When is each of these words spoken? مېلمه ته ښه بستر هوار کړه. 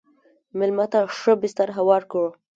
مېلمه 0.57 0.85
ته 0.91 0.99
ښه 1.17 1.33
بستر 1.41 1.69
هوار 1.77 2.03
کړه. 2.11 2.29